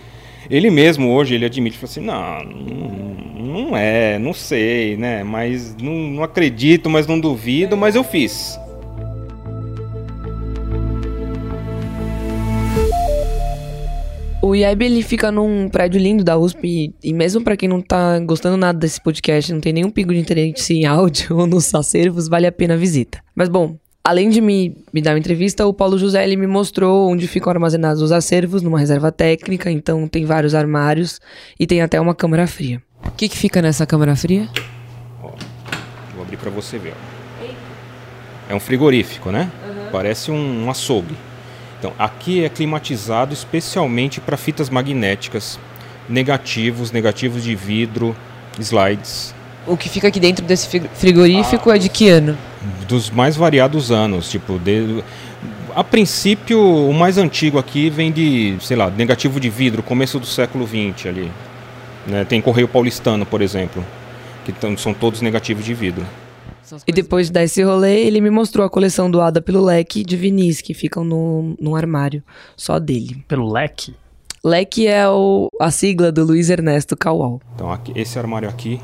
ele 0.49 0.71
mesmo 0.71 1.11
hoje 1.13 1.35
ele 1.35 1.45
admite, 1.45 1.77
fala 1.77 1.91
assim, 1.91 2.01
não, 2.01 2.45
não, 2.45 3.77
é, 3.77 4.19
não 4.19 4.33
sei, 4.33 4.97
né, 4.97 5.23
mas 5.25 5.77
não, 5.77 5.93
não 5.93 6.23
acredito, 6.23 6.89
mas 6.89 7.07
não 7.07 7.19
duvido, 7.19 7.77
mas 7.77 7.95
eu 7.95 8.05
fiz. 8.05 8.59
O 14.41 14.55
IEB 14.55 14.85
ele 14.85 15.03
fica 15.03 15.33
num 15.33 15.69
prédio 15.69 16.01
lindo 16.01 16.23
da 16.23 16.39
USP 16.39 16.61
e, 16.65 16.95
e 17.03 17.13
mesmo 17.13 17.43
para 17.43 17.57
quem 17.57 17.69
não 17.69 17.83
tá 17.83 18.21
gostando 18.21 18.57
nada 18.57 18.79
desse 18.79 19.03
podcast, 19.03 19.53
não 19.53 19.61
tem 19.61 19.73
nenhum 19.73 19.91
pingo 19.91 20.13
de 20.15 20.21
interesse 20.21 20.75
em 20.75 20.87
áudio 20.87 21.37
ou 21.39 21.47
nos 21.47 21.75
acervos, 21.75 22.29
vale 22.29 22.47
a 22.47 22.53
pena 22.53 22.75
a 22.75 22.77
visita. 22.77 23.21
Mas 23.35 23.49
bom, 23.49 23.77
além 24.05 24.31
de 24.31 24.41
me, 24.41 24.77
me 24.93 25.03
dar 25.03 25.13
uma 25.13 25.19
entrevista, 25.19 25.67
o 25.67 25.75
Paulo 25.75 25.99
José 25.99 26.23
ele 26.23 26.37
me 26.37 26.47
mostrou 26.47 27.11
onde 27.11 27.27
ficam 27.27 27.51
armazenados 27.51 28.01
os 28.01 28.13
acervos 28.13 28.63
numa 28.63 28.79
reserva 28.79 29.11
técnica, 29.11 29.73
então 29.73 30.07
tem 30.07 30.25
vários 30.25 30.55
armários 30.55 31.21
e 31.59 31.67
tem 31.67 31.83
até 31.83 32.01
uma 32.01 32.15
câmara 32.15 32.47
fria. 32.47 32.81
O 33.05 33.11
que, 33.11 33.29
que 33.29 33.37
fica 33.37 33.61
nessa 33.61 33.87
câmara 33.87 34.15
fria? 34.15 34.49
Ó, 35.21 35.33
vou 36.15 36.23
abrir 36.23 36.37
para 36.37 36.51
você 36.51 36.79
ver. 36.79 36.95
Ó. 36.95 37.19
É 38.49 38.55
um 38.55 38.61
frigorífico, 38.61 39.31
né? 39.33 39.51
Uhum. 39.67 39.91
Parece 39.91 40.31
um, 40.31 40.65
um 40.65 40.71
açougue. 40.71 41.15
Então, 41.79 41.93
aqui 41.99 42.45
é 42.45 42.49
climatizado 42.49 43.33
especialmente 43.33 44.21
para 44.21 44.37
fitas 44.37 44.69
magnéticas, 44.69 45.59
negativos, 46.09 46.91
negativos 46.91 47.45
de 47.45 47.55
vidro, 47.55 48.17
slides. 48.59 49.35
O 49.67 49.77
que 49.77 49.89
fica 49.89 50.09
aqui 50.09 50.19
dentro 50.19 50.45
desse 50.45 50.81
frigorífico 50.95 51.71
ah, 51.71 51.77
é 51.77 51.79
de 51.79 51.89
que 51.89 52.09
ano? 52.09 52.37
Dos 52.89 53.11
mais 53.11 53.37
variados 53.37 53.93
anos, 53.93 54.29
tipo, 54.29 54.59
de, 54.59 55.05
A 55.75 55.85
princípio, 55.85 56.61
o 56.61 56.93
mais 56.93 57.19
antigo 57.19 57.59
aqui 57.59 57.91
vem 57.91 58.11
de, 58.11 58.57
sei 58.61 58.77
lá, 58.77 58.91
negativo 58.91 59.39
de 59.39 59.49
vidro, 59.49 59.83
começo 59.83 60.19
do 60.19 60.27
século 60.27 60.67
XX 60.67 61.07
ali. 61.07 61.31
Né? 62.07 62.25
Tem 62.25 62.41
Correio 62.41 62.67
Paulistano, 62.67 63.27
por 63.27 63.43
exemplo, 63.43 63.85
que 64.45 64.53
são 64.79 64.95
todos 64.95 65.21
negativos 65.21 65.65
de 65.65 65.75
vidro. 65.75 66.05
E 66.87 66.93
depois 66.93 67.27
de 67.27 67.33
dar 67.33 67.43
esse 67.45 67.63
rolê, 67.63 68.01
ele 68.05 68.21
me 68.21 68.31
mostrou 68.31 68.65
a 68.67 68.71
coleção 68.71 69.11
doada 69.11 69.41
pelo 69.41 69.65
Leque 69.65 70.03
de 70.05 70.17
vinis 70.17 70.61
que 70.61 70.75
ficam 70.75 71.05
no, 71.05 71.55
num 71.61 71.75
armário 71.77 72.23
só 72.57 72.79
dele. 72.79 73.25
Pelo 73.29 73.51
Leque? 73.53 73.95
Leque 74.45 74.87
é 74.87 75.09
o, 75.09 75.49
a 75.61 75.71
sigla 75.71 76.13
do 76.13 76.25
Luiz 76.25 76.49
Ernesto 76.49 76.97
Caual. 76.97 77.41
Então, 77.55 77.71
aqui- 77.73 77.93
esse 77.97 78.19
armário 78.19 78.49
aqui 78.49 78.81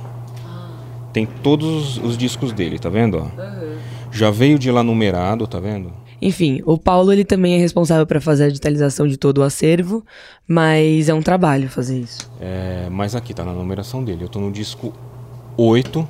tem 1.12 1.26
todos 1.26 1.98
os 1.98 2.18
discos 2.18 2.52
dele, 2.52 2.78
tá 2.78 2.88
vendo? 2.88 3.18
ó? 3.18 3.44
Já 4.10 4.30
veio 4.30 4.58
de 4.58 4.70
lá 4.70 4.82
numerado, 4.82 5.46
tá 5.46 5.60
vendo? 5.60 5.92
Enfim, 6.20 6.62
o 6.64 6.78
Paulo 6.78 7.12
ele 7.12 7.24
também 7.24 7.54
é 7.54 7.58
responsável 7.58 8.06
para 8.06 8.20
fazer 8.20 8.44
a 8.44 8.48
digitalização 8.48 9.06
de 9.06 9.16
todo 9.16 9.38
o 9.38 9.42
acervo, 9.42 10.04
mas 10.48 11.08
é 11.08 11.14
um 11.14 11.20
trabalho 11.22 11.68
fazer 11.68 11.98
isso. 12.00 12.30
É, 12.40 12.88
mas 12.90 13.14
aqui 13.14 13.34
tá 13.34 13.44
na 13.44 13.52
numeração 13.52 14.02
dele. 14.02 14.24
Eu 14.24 14.28
tô 14.28 14.40
no 14.40 14.50
disco 14.50 14.92
8. 15.56 16.08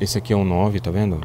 Esse 0.00 0.18
aqui 0.18 0.32
é 0.32 0.36
o 0.36 0.44
9, 0.44 0.80
tá 0.80 0.90
vendo? 0.90 1.20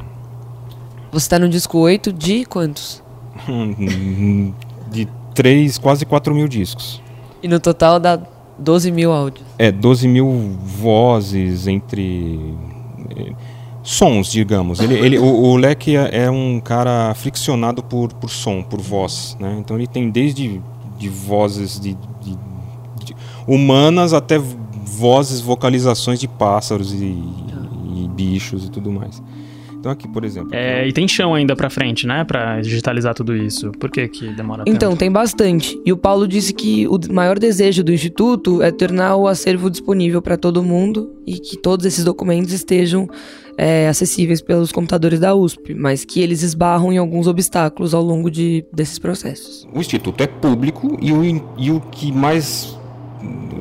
Você 1.10 1.28
tá 1.28 1.38
no 1.38 1.48
disco 1.48 1.78
8 1.78 2.12
de 2.12 2.44
quantos? 2.44 3.02
De 4.90 5.08
3, 5.34 5.78
quase 5.78 6.04
4 6.04 6.34
mil 6.34 6.46
discos. 6.46 7.00
E 7.42 7.48
no 7.48 7.58
total 7.58 7.98
dá 7.98 8.18
12 8.58 8.90
mil 8.90 9.10
áudios. 9.10 9.44
É, 9.58 9.72
12 9.72 10.06
mil 10.06 10.28
vozes 10.64 11.66
entre. 11.66 12.54
eh, 13.16 13.32
Sons, 13.82 14.30
digamos. 14.30 14.78
Ele, 14.80 14.94
ele, 14.94 15.18
o, 15.18 15.24
o 15.24 15.56
Leque 15.56 15.96
é, 15.96 16.24
é 16.24 16.30
um 16.30 16.60
cara 16.60 17.10
aficionado 17.10 17.82
por, 17.82 18.12
por 18.12 18.30
som, 18.30 18.62
por 18.62 18.80
voz. 18.80 19.36
Né? 19.40 19.56
Então 19.58 19.76
ele 19.76 19.86
tem 19.88 20.08
desde 20.10 20.60
de 20.98 21.08
vozes 21.08 21.80
de, 21.80 21.94
de- 22.20 22.38
de 23.04 23.16
humanas 23.46 24.12
até 24.12 24.38
vozes, 24.38 25.40
vocalizações 25.40 26.20
de 26.20 26.28
pássaros 26.28 26.92
e, 26.92 26.96
e 28.02 28.08
bichos 28.08 28.66
e 28.66 28.70
tudo 28.70 28.90
mais. 28.90 29.22
Então 29.78 29.90
aqui, 29.90 30.06
por 30.06 30.24
exemplo. 30.24 30.50
É, 30.52 30.86
e 30.86 30.92
tem 30.92 31.08
chão 31.08 31.34
ainda 31.34 31.56
pra 31.56 31.68
frente, 31.68 32.06
né? 32.06 32.22
Pra 32.22 32.60
digitalizar 32.60 33.14
tudo 33.14 33.34
isso. 33.36 33.72
Por 33.72 33.90
que 33.90 34.06
que 34.06 34.32
demora 34.32 34.62
Então, 34.64 34.90
tanto? 34.90 35.00
tem 35.00 35.10
bastante. 35.10 35.76
E 35.84 35.92
o 35.92 35.96
Paulo 35.96 36.28
disse 36.28 36.52
que 36.54 36.86
o 36.86 36.96
maior 37.10 37.36
desejo 37.36 37.82
do 37.82 37.92
Instituto 37.92 38.62
é 38.62 38.70
tornar 38.70 39.16
o 39.16 39.26
acervo 39.26 39.68
disponível 39.68 40.22
para 40.22 40.36
todo 40.36 40.62
mundo 40.62 41.10
e 41.26 41.32
que 41.36 41.56
todos 41.56 41.84
esses 41.84 42.04
documentos 42.04 42.52
estejam 42.52 43.08
é, 43.58 43.88
acessíveis 43.88 44.40
pelos 44.40 44.70
computadores 44.70 45.18
da 45.18 45.34
USP, 45.34 45.74
mas 45.74 46.04
que 46.04 46.20
eles 46.20 46.42
esbarram 46.42 46.92
em 46.92 46.98
alguns 46.98 47.26
obstáculos 47.26 47.92
ao 47.92 48.04
longo 48.04 48.30
de, 48.30 48.64
desses 48.72 49.00
processos. 49.00 49.66
O 49.74 49.80
Instituto 49.80 50.22
é 50.22 50.28
público 50.28 50.96
e 51.02 51.12
o, 51.12 51.24
e 51.58 51.72
o 51.72 51.80
que 51.80 52.12
mais 52.12 52.78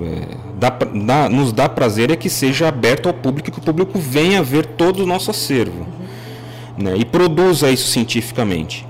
é, 0.03 0.50
dá 0.61 0.69
dá- 0.69 1.27
nos 1.27 1.51
dá 1.51 1.67
prazer 1.67 2.11
é 2.11 2.15
que 2.15 2.29
seja 2.29 2.67
aberto 2.67 3.07
ao 3.07 3.13
público 3.13 3.49
e 3.49 3.51
que 3.51 3.57
o 3.57 3.61
público 3.63 3.97
venha 3.97 4.43
ver 4.43 4.65
todo 4.65 5.01
o 5.03 5.07
nosso 5.07 5.31
acervo 5.31 5.87
né, 6.77 6.93
e 6.95 7.03
produza 7.03 7.71
isso 7.71 7.87
cientificamente. 7.87 8.85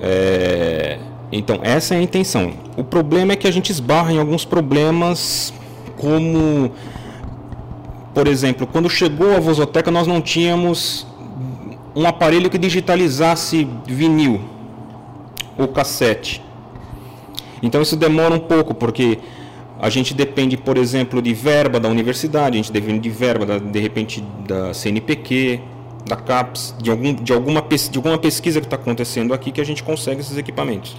É, 0.00 0.98
então, 1.30 1.60
essa 1.62 1.94
é 1.94 1.98
a 1.98 2.02
intenção. 2.02 2.52
O 2.76 2.84
problema 2.84 3.32
é 3.34 3.36
que 3.36 3.46
a 3.46 3.50
gente 3.50 3.70
esbarra 3.70 4.12
em 4.12 4.18
alguns 4.18 4.44
problemas, 4.44 5.52
como, 5.96 6.72
por 8.14 8.26
exemplo, 8.26 8.66
quando 8.66 8.88
chegou 8.88 9.36
a 9.36 9.40
Vozoteca, 9.40 9.90
nós 9.90 10.06
não 10.06 10.20
tínhamos 10.20 11.06
um 11.94 12.06
aparelho 12.06 12.48
que 12.48 12.58
digitalizasse 12.58 13.68
vinil 13.86 14.40
ou 15.58 15.68
cassete. 15.68 16.42
Então 17.62 17.82
isso 17.82 17.96
demora 17.96 18.34
um 18.34 18.38
pouco, 18.38 18.74
porque 18.74 19.18
a 19.80 19.88
gente 19.90 20.14
depende, 20.14 20.56
por 20.56 20.76
exemplo, 20.78 21.20
de 21.20 21.34
verba 21.34 21.78
da 21.78 21.88
universidade, 21.88 22.54
a 22.54 22.62
gente 22.62 22.72
depende 22.72 23.00
de 23.00 23.10
verba, 23.10 23.44
da- 23.44 23.58
de 23.58 23.78
repente, 23.78 24.22
da 24.46 24.72
CNPq, 24.72 25.60
da 26.06 26.16
CAPES, 26.16 26.74
de, 26.80 26.90
algum, 26.90 27.12
de, 27.14 27.32
alguma, 27.32 27.60
de 27.62 27.98
alguma 27.98 28.16
pesquisa 28.18 28.60
que 28.60 28.66
está 28.66 28.76
acontecendo 28.76 29.34
aqui 29.34 29.50
que 29.50 29.60
a 29.60 29.64
gente 29.64 29.82
consegue 29.82 30.20
esses 30.20 30.36
equipamentos. 30.38 30.96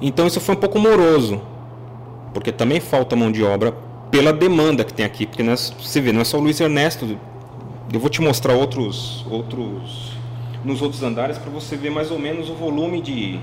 Então 0.00 0.26
isso 0.26 0.40
foi 0.40 0.54
um 0.54 0.58
pouco 0.58 0.78
moroso, 0.78 1.40
porque 2.32 2.52
também 2.52 2.80
falta 2.80 3.14
mão 3.16 3.30
de 3.30 3.42
obra 3.42 3.72
pela 4.10 4.32
demanda 4.32 4.84
que 4.84 4.92
tem 4.92 5.04
aqui, 5.04 5.26
porque 5.26 5.42
é- 5.42 5.54
você 5.56 6.00
vê, 6.00 6.12
não 6.12 6.20
é 6.20 6.24
só 6.24 6.38
o 6.38 6.40
Luiz 6.40 6.60
Ernesto, 6.60 7.18
eu 7.92 8.00
vou 8.00 8.08
te 8.08 8.20
mostrar 8.20 8.54
outros, 8.54 9.24
outros 9.30 10.12
nos 10.64 10.82
outros 10.82 11.02
andares 11.02 11.38
para 11.38 11.50
você 11.50 11.74
ver 11.76 11.90
mais 11.90 12.10
ou 12.10 12.18
menos 12.18 12.50
o 12.50 12.54
volume 12.54 13.00
de, 13.00 13.40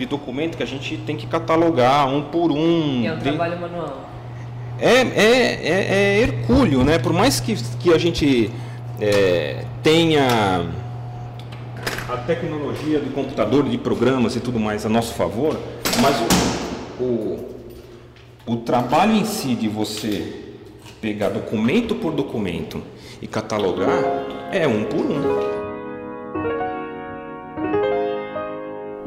de 0.00 0.06
documento 0.06 0.56
que 0.56 0.62
a 0.62 0.66
gente 0.66 0.96
tem 0.96 1.14
que 1.14 1.26
catalogar 1.26 2.08
um 2.08 2.22
por 2.22 2.50
um. 2.50 3.02
De- 3.22 3.32
manual. 3.32 4.08
é, 4.80 4.94
é, 4.94 5.60
é, 5.62 5.94
é 5.94 6.20
hercúleo, 6.20 6.82
né? 6.82 6.98
Por 6.98 7.12
mais 7.12 7.38
que, 7.38 7.54
que 7.78 7.92
a 7.92 7.98
gente 7.98 8.50
é, 8.98 9.62
tenha 9.82 10.66
a 12.08 12.16
tecnologia 12.16 12.98
do 12.98 13.12
computador, 13.14 13.68
de 13.68 13.76
programas 13.76 14.34
e 14.36 14.40
tudo 14.40 14.58
mais 14.58 14.86
a 14.86 14.88
nosso 14.88 15.12
favor, 15.14 15.54
mas 16.00 16.16
o, 16.98 17.02
o, 17.04 17.48
o 18.46 18.56
trabalho 18.56 19.12
em 19.12 19.26
si 19.26 19.54
de 19.54 19.68
você 19.68 20.32
pegar 21.00 21.28
documento 21.28 21.94
por 21.94 22.12
documento 22.12 22.82
e 23.20 23.26
catalogar 23.26 24.02
é 24.50 24.66
um 24.66 24.84
por 24.84 25.04
um. 25.04 25.59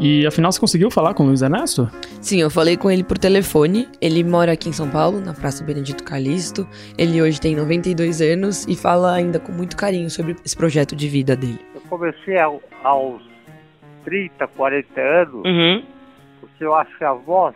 E 0.06 0.28
afinal 0.28 0.52
você 0.52 0.60
conseguiu 0.60 0.92
falar 0.92 1.14
com 1.14 1.24
o 1.24 1.28
Luiz 1.28 1.42
Ernesto? 1.42 1.90
Sim, 2.22 2.42
eu 2.42 2.50
falei 2.50 2.76
com 2.76 2.92
ele 2.92 3.04
por 3.06 3.18
telefone. 3.18 3.88
Ele 4.02 4.22
mora 4.22 4.52
aqui 4.52 4.68
em 4.68 4.74
São 4.74 4.90
Paulo, 4.90 5.22
na 5.22 5.34
Praça 5.34 5.64
Benedito 5.64 6.04
Calixto. 6.04 6.68
Ele 6.98 7.22
hoje 7.22 7.40
tem 7.40 7.56
92 7.56 8.20
anos 8.22 8.68
e 8.68 8.76
fala 8.76 9.14
ainda 9.14 9.40
com 9.40 9.54
muito 9.54 9.78
carinho 9.78 10.10
sobre 10.10 10.36
esse 10.44 10.58
projeto 10.58 10.94
de 10.94 11.08
vida 11.08 11.38
dele. 11.38 11.60
Eu 11.74 11.80
comecei 11.90 12.38
ao- 12.38 12.62
aos 12.84 13.22
30, 14.04 14.46
40 14.48 15.00
anos, 15.00 15.46
Uhum. 15.46 15.84
porque 16.42 16.66
eu 16.66 16.76
acho 16.76 16.98
que 16.98 17.04
a 17.06 17.14
voz 17.14 17.56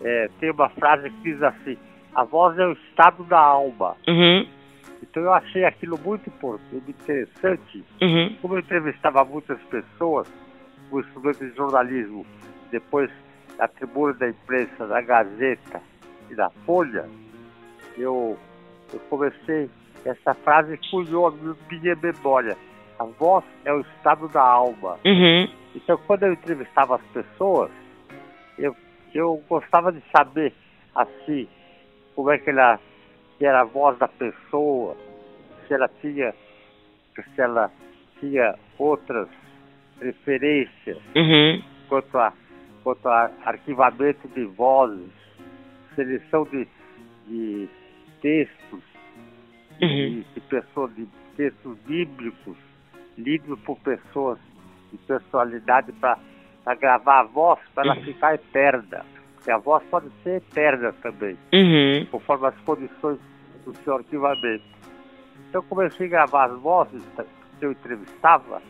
é, 0.00 0.30
tem 0.40 0.50
uma 0.52 0.68
frase 0.70 1.10
que 1.10 1.32
diz 1.32 1.42
assim, 1.42 1.76
a 2.14 2.22
voz 2.24 2.56
é 2.58 2.64
o 2.66 2.72
estado 2.72 3.24
da 3.24 3.38
alma. 3.40 3.96
Uhum. 4.06 4.46
Então 5.02 5.22
eu 5.24 5.32
achei 5.34 5.64
aquilo 5.64 5.98
muito 6.02 6.28
importante, 6.28 6.84
interessante. 6.88 7.84
Uhum. 8.00 8.36
Como 8.40 8.54
eu 8.54 8.60
entrevistava 8.60 9.24
muitas 9.24 9.58
pessoas, 9.62 10.28
o 10.90 11.00
estudante 11.00 11.44
de 11.44 11.54
jornalismo, 11.56 12.24
depois 12.70 13.10
da 13.56 13.68
tribuna 13.68 14.14
da 14.14 14.28
imprensa, 14.28 14.86
da 14.86 15.00
Gazeta 15.00 15.80
e 16.30 16.34
da 16.34 16.50
Folha, 16.64 17.08
eu, 17.96 18.38
eu 18.92 19.00
comecei, 19.10 19.68
essa 20.04 20.34
frase 20.34 20.78
cunhou 20.90 21.26
a 21.26 21.30
mi- 21.30 21.56
minha 21.70 21.96
memória. 21.96 22.56
A 22.98 23.04
voz 23.04 23.44
é 23.64 23.72
o 23.72 23.80
estado 23.80 24.28
da 24.28 24.42
alma. 24.42 24.98
Uhum. 25.04 25.48
Então, 25.74 25.98
quando 26.06 26.24
eu 26.24 26.32
entrevistava 26.32 26.96
as 26.96 27.02
pessoas, 27.12 27.70
eu, 28.58 28.74
eu 29.14 29.42
gostava 29.48 29.92
de 29.92 30.02
saber, 30.16 30.52
assim, 30.94 31.48
como 32.14 32.30
é 32.30 32.38
que 32.38 32.50
ela, 32.50 32.80
que 33.38 33.44
era 33.46 33.60
a 33.60 33.64
voz 33.64 33.96
da 33.98 34.08
pessoa, 34.08 34.96
se 35.66 35.74
ela 35.74 35.88
tinha, 36.00 36.34
se 37.14 37.40
ela 37.40 37.70
tinha 38.18 38.54
outras 38.78 39.28
preferências 39.98 40.98
Uhum. 41.16 41.62
quanto 41.88 42.18
a, 42.18 42.32
quanto 42.82 43.08
a 43.08 43.30
arquivamento 43.44 44.28
de 44.28 44.44
vozes, 44.44 45.10
seleção 45.94 46.44
de, 46.44 46.66
de 47.26 47.68
textos, 48.22 48.80
de, 49.80 50.20
de 50.34 50.40
pessoas, 50.42 50.94
de 50.94 51.06
textos 51.36 51.76
bíblicos, 51.86 52.56
lidos 53.16 53.58
por 53.60 53.78
pessoas 53.80 54.38
de 54.92 54.98
personalidade 54.98 55.92
para 55.92 56.18
gravar 56.80 57.20
a 57.20 57.24
voz, 57.24 57.58
para 57.74 57.84
ela 57.92 57.96
ficar 58.04 58.34
eterna. 58.34 59.04
Porque 59.34 59.50
a 59.50 59.58
voz 59.58 59.82
pode 59.90 60.08
ser 60.22 60.36
eterna 60.36 60.92
também, 61.02 61.36
Uhum. 61.52 62.06
conforme 62.10 62.46
as 62.48 62.56
condições 62.60 63.18
do 63.64 63.74
seu 63.84 63.96
arquivamento. 63.96 64.64
Então 65.48 65.60
eu 65.60 65.68
comecei 65.68 66.06
a 66.06 66.10
gravar 66.10 66.44
as 66.50 66.58
vozes 66.60 67.02
que 67.58 67.64
eu 67.64 67.72
entrevistava 67.72 68.60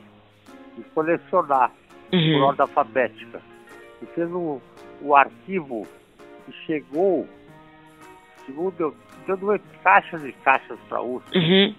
e 0.78 0.82
colecionar 0.94 1.72
Uhum. 2.12 2.32
por 2.34 2.42
ordem 2.42 2.62
alfabética. 2.62 3.40
E 4.02 4.06
fez 4.06 4.30
um, 4.30 4.60
um 5.02 5.14
arquivo 5.14 5.86
que 6.46 6.52
chegou, 6.64 7.28
segundo 8.46 8.74
eu, 8.78 8.96
eu 9.26 9.36
doei 9.36 9.60
caixas 9.82 10.24
e 10.24 10.32
caixas 10.32 10.78
para 10.88 10.98
a 10.98 11.02
USP. 11.02 11.38
Uhum. 11.38 11.74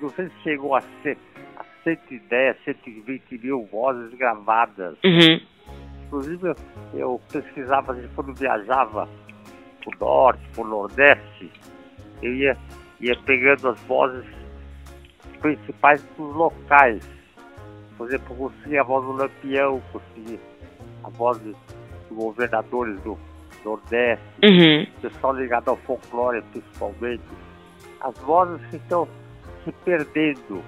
Não 0.00 0.10
sei 0.10 0.28
se 0.28 0.42
chegou 0.42 0.74
a, 0.74 0.80
ser, 1.02 1.16
a 1.56 1.64
110, 1.84 2.56
120 2.64 3.38
mil 3.38 3.68
vozes 3.70 4.12
gravadas. 4.14 4.96
Uhum. 5.04 5.40
Inclusive, 6.06 6.48
eu, 6.48 6.56
eu 6.94 7.20
pesquisava 7.30 7.92
assim, 7.92 8.08
quando 8.14 8.34
viajava 8.34 9.08
pro 9.82 9.98
norte, 10.00 10.42
pro 10.54 10.64
nordeste, 10.64 11.50
eu 12.22 12.34
ia, 12.34 12.56
ia 13.00 13.16
pegando 13.24 13.68
as 13.68 13.80
vozes 13.82 14.24
principais 15.40 16.02
dos 16.16 16.34
locais 16.34 17.15
Por 17.96 18.08
exemplo, 18.08 18.36
consegui 18.36 18.78
a 18.78 18.82
voz 18.82 19.04
do 19.04 19.12
Lampião, 19.12 19.82
consegui 19.92 20.38
a 21.04 21.08
voz 21.10 21.38
dos 21.38 21.56
governadores 22.10 23.00
do 23.02 23.18
Nordeste, 23.64 24.24
Uhum. 24.44 24.86
pessoal 25.02 25.34
ligado 25.34 25.68
ao 25.70 25.76
folclore 25.78 26.42
principalmente. 26.52 27.22
As 28.00 28.16
vozes 28.18 28.64
que 28.70 28.76
estão 28.76 29.08
se 29.64 29.72
perdendo. 29.84 30.62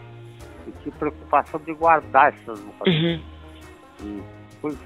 E 0.67 0.73
tinha 0.83 0.95
preocupação 0.97 1.61
de 1.61 1.73
guardar 1.75 2.33
essas 2.35 2.59
vozes. 2.61 2.87
Uhum. 2.87 3.21
E 4.03 4.23
foi, 4.61 4.77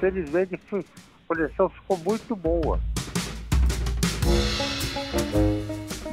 felizmente 0.00 0.54
a 0.54 0.82
coleção 1.26 1.68
ficou 1.70 1.96
muito 1.98 2.36
boa. 2.36 2.78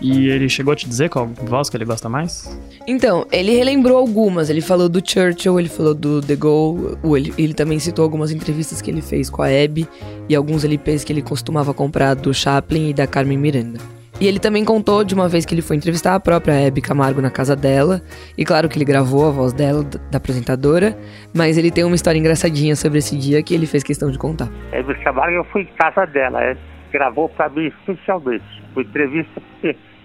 E 0.01 0.29
ele 0.29 0.50
chegou 0.50 0.74
a 0.74 0.75
te 0.75 0.89
dizer 0.89 1.10
qual 1.10 1.27
voz 1.27 1.70
que 1.70 1.77
ele 1.77 1.86
gosta 1.86 2.10
mais? 2.10 2.60
Então, 2.88 3.25
ele 3.31 3.51
relembrou 3.51 3.98
algumas. 3.98 4.50
Ele 4.50 4.62
falou 4.62 4.89
do 4.89 5.00
Churchill, 5.00 5.60
ele 5.60 5.70
falou 5.70 5.93
do 5.93 6.22
The 6.22 6.36
Go. 6.36 6.98
Ele, 7.15 7.34
ele 7.38 7.53
também 7.53 7.77
citou 7.77 8.03
algumas 8.03 8.31
entrevistas 8.31 8.81
que 8.81 8.89
ele 8.89 9.01
fez 9.01 9.29
com 9.29 9.43
a 9.43 9.48
Abby 9.48 9.88
e 10.27 10.36
alguns 10.36 10.65
LPs 10.65 11.03
que 11.03 11.13
ele 11.13 11.22
costumava 11.22 11.74
comprar 11.74 12.15
do 12.15 12.34
Chaplin 12.34 12.89
e 12.89 12.93
da 12.93 13.05
Carmen 13.05 13.38
Miranda. 13.38 13.79
E 14.20 14.27
ele 14.27 14.39
também 14.39 14.63
contou 14.63 15.03
de 15.03 15.15
uma 15.15 15.27
vez 15.27 15.46
que 15.46 15.53
ele 15.55 15.63
foi 15.63 15.75
entrevistar 15.75 16.13
a 16.13 16.20
própria 16.20 16.67
Abby 16.67 16.81
Camargo 16.81 17.22
na 17.22 17.31
casa 17.31 17.55
dela. 17.55 18.01
E 18.38 18.46
claro 18.46 18.70
que 18.70 18.77
ele 18.77 18.86
gravou 18.86 19.27
a 19.27 19.31
voz 19.31 19.51
dela, 19.51 19.84
da 19.84 20.17
apresentadora. 20.17 20.96
Mas 21.34 21.58
ele 21.58 21.72
tem 21.72 21.84
uma 21.84 21.96
história 21.96 22.20
engraçadinha 22.20 22.75
sobre 22.75 23.00
esse 23.00 23.17
dia 23.17 23.41
que 23.41 23.53
ele 23.53 23.65
fez 23.65 23.84
questão 23.84 24.12
de 24.12 24.20
contar. 24.20 24.48
Aí 24.72 24.84
me 24.84 24.96
chamaram 25.01 25.31
e 25.31 25.36
eu 25.38 25.43
fui 25.46 25.62
em 25.62 25.70
casa 25.75 26.05
dela. 26.05 26.39
é, 26.43 26.55
gravou 26.91 27.29
pra 27.29 27.50
mim 27.50 27.72
especialmente. 27.79 28.46
Foi 28.74 28.84
entrevista 28.84 29.41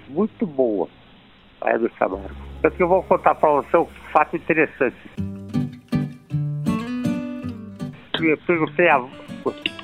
muito 0.08 0.46
boa. 0.46 0.88
A 1.60 1.70
Hebe 1.70 1.88
Camargo. 1.90 2.34
Tanto 2.62 2.76
que 2.76 2.82
eu 2.82 2.88
vou 2.88 3.02
contar 3.02 3.34
pra 3.34 3.48
você 3.50 3.76
um 3.76 3.86
fato 4.12 4.36
interessante. 4.36 4.96
Eu 8.20 8.38
perguntei 8.46 8.88
a 8.88 9.04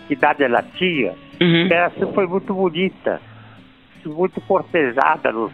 que 0.07 0.13
idade 0.15 0.43
ela 0.43 0.63
tinha. 0.77 1.15
Ela 1.71 1.91
sempre 1.91 2.15
foi 2.15 2.27
muito 2.27 2.55
bonita. 2.55 3.21
Muito 4.05 4.41
cortejada 4.43 5.33
nos, 5.33 5.53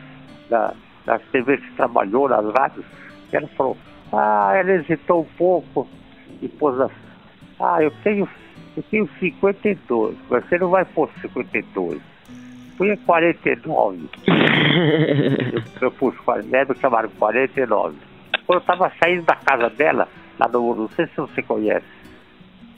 na, 0.50 0.74
nas 1.06 1.22
TVs 1.30 1.60
que 1.60 1.72
trabalhou, 1.72 2.28
nas 2.28 2.46
rádios. 2.54 2.84
Ela 3.32 3.46
falou, 3.48 3.76
ah, 4.12 4.52
ela 4.54 4.72
hesitou 4.72 5.22
um 5.22 5.36
pouco 5.36 5.86
e 6.40 6.48
pôs 6.48 6.80
as 6.80 6.90
ah, 7.60 7.82
eu 7.82 7.90
tenho, 8.04 8.28
eu 8.76 8.82
tenho 8.84 9.08
52, 9.18 10.16
mas 10.30 10.44
você 10.44 10.58
não 10.58 10.70
vai 10.70 10.84
pôr 10.84 11.10
52. 11.20 12.00
Põe 12.78 12.96
49. 12.96 13.98
eu, 15.52 15.62
eu 15.80 15.90
pus 15.92 16.16
40, 16.20 16.48
né, 16.48 16.64
me 16.68 16.76
chamaram 16.80 17.08
49. 17.18 17.96
Quando 18.46 18.60
eu 18.60 18.64
tava 18.64 18.90
saindo 19.02 19.24
da 19.24 19.34
casa 19.36 19.68
dela, 19.70 20.08
lá 20.38 20.48
no 20.48 20.62
Morumbi, 20.62 20.80
não 20.82 20.88
sei 20.96 21.06
se 21.06 21.16
você 21.16 21.42
conhece, 21.42 21.84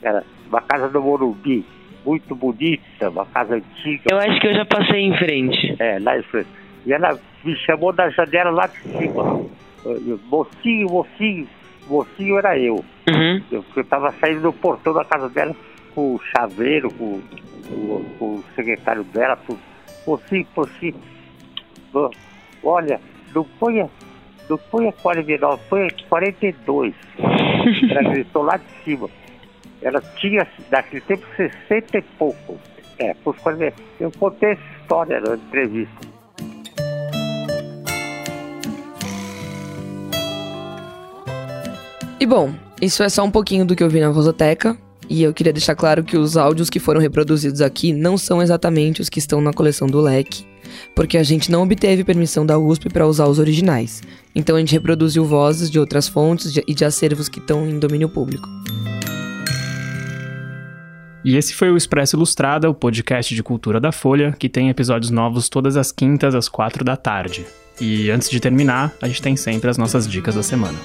era 0.01 0.23
uma 0.49 0.61
casa 0.61 0.89
do 0.89 1.01
Morumbi, 1.01 1.63
muito 2.05 2.35
bonita, 2.35 3.09
uma 3.09 3.25
casa 3.27 3.55
antiga. 3.55 4.03
Eu 4.11 4.17
acho 4.17 4.39
que 4.41 4.47
eu 4.47 4.53
já 4.55 4.65
passei 4.65 5.01
em 5.01 5.15
frente. 5.17 5.75
É, 5.79 5.99
lá 5.99 6.17
em 6.17 6.23
frente. 6.23 6.49
E 6.85 6.91
ela 6.91 7.17
me 7.43 7.55
chamou 7.57 7.93
da 7.93 8.09
janela 8.09 8.49
lá 8.49 8.65
de 8.67 8.79
cima. 8.97 9.45
Eu- 9.85 10.01
eu, 10.07 10.19
Mocinho, 10.25 10.87
mocinho, 10.89 11.47
mocinho 11.87 12.37
era 12.39 12.57
eu. 12.57 12.83
Uhum. 13.07 13.41
Eu, 13.51 13.63
eu 13.75 13.83
tava 13.85 14.11
saindo 14.19 14.41
do 14.41 14.53
portão 14.53 14.93
da 14.93 15.05
casa 15.05 15.29
dela 15.29 15.55
com 15.93 16.15
o 16.15 16.21
chaveiro, 16.35 16.91
com, 16.93 17.21
com- 17.69 18.03
com 18.17 18.25
o 18.35 18.43
secretário 18.55 19.03
dela, 19.03 19.35
tudo. 19.45 19.59
Mocinho, 20.05 20.47
ó, 21.93 22.09
olha, 22.63 22.99
não 23.33 23.43
ponha, 23.43 23.89
não 24.49 24.57
ponha 24.57 24.91
49, 24.91 25.61
ponha 25.69 25.89
42. 26.09 26.93
Ela 27.89 28.09
gritou 28.09 28.43
lá 28.43 28.57
de 28.57 28.83
cima. 28.83 29.09
Ela 29.81 30.01
tinha, 30.17 30.47
naquele 30.69 31.01
tempo, 31.01 31.25
60 31.35 31.97
e 31.97 32.01
pouco. 32.01 32.59
É, 32.99 33.13
por 33.15 33.35
40. 33.37 33.75
Eu 33.99 34.11
contei 34.11 34.51
essa 34.51 34.61
história 34.81 35.19
na 35.19 35.35
entrevista. 35.35 36.11
E 42.19 42.25
bom, 42.27 42.53
isso 42.79 43.01
é 43.01 43.09
só 43.09 43.23
um 43.23 43.31
pouquinho 43.31 43.65
do 43.65 43.75
que 43.75 43.83
eu 43.83 43.89
vi 43.89 43.99
na 43.99 44.11
Vozoteca. 44.11 44.77
E 45.11 45.23
eu 45.23 45.33
queria 45.33 45.51
deixar 45.51 45.75
claro 45.75 46.05
que 46.05 46.15
os 46.15 46.37
áudios 46.37 46.69
que 46.69 46.79
foram 46.79 47.01
reproduzidos 47.01 47.59
aqui 47.59 47.91
não 47.91 48.17
são 48.17 48.41
exatamente 48.41 49.01
os 49.01 49.09
que 49.09 49.19
estão 49.19 49.41
na 49.41 49.51
coleção 49.51 49.85
do 49.85 49.99
Leque, 49.99 50.45
porque 50.95 51.17
a 51.17 51.23
gente 51.23 51.51
não 51.51 51.63
obteve 51.63 52.05
permissão 52.05 52.45
da 52.45 52.57
USP 52.57 52.87
para 52.87 53.05
usar 53.05 53.27
os 53.27 53.37
originais. 53.37 54.01
Então 54.33 54.55
a 54.55 54.59
gente 54.59 54.71
reproduziu 54.71 55.25
vozes 55.25 55.69
de 55.69 55.77
outras 55.77 56.07
fontes 56.07 56.55
e 56.65 56.73
de 56.73 56.85
acervos 56.85 57.27
que 57.27 57.39
estão 57.39 57.67
em 57.67 57.77
domínio 57.77 58.07
público. 58.07 58.47
E 61.25 61.35
esse 61.35 61.53
foi 61.53 61.69
o 61.69 61.75
Expresso 61.75 62.15
Ilustrada, 62.15 62.69
o 62.69 62.73
podcast 62.73 63.35
de 63.35 63.43
cultura 63.43 63.81
da 63.81 63.91
Folha, 63.91 64.33
que 64.39 64.47
tem 64.47 64.69
episódios 64.69 65.11
novos 65.11 65.49
todas 65.49 65.75
as 65.75 65.91
quintas 65.91 66.33
às 66.33 66.47
quatro 66.47 66.85
da 66.85 66.95
tarde. 66.95 67.45
E 67.81 68.09
antes 68.09 68.29
de 68.29 68.39
terminar, 68.39 68.93
a 69.01 69.09
gente 69.09 69.21
tem 69.21 69.35
sempre 69.35 69.69
as 69.69 69.77
nossas 69.77 70.07
dicas 70.07 70.35
da 70.35 70.41
semana. 70.41 70.79